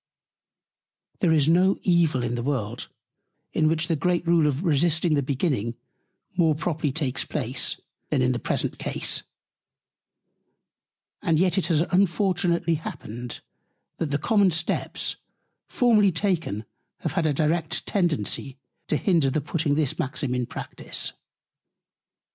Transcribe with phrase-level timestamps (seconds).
[1.19, 2.89] There is no Evil in the World,
[3.53, 5.75] in which the great Rule of Resisting the Beginning,
[6.35, 9.21] more properly takes Place, than in the present Case;
[11.21, 13.41] and yet it has unfortunately happened,
[13.99, 15.17] that the common Steps
[15.67, 16.65] formerly taken
[17.01, 18.57] have had a direct Tendency
[18.87, 21.13] to hinder the putting this Maxim in Practice.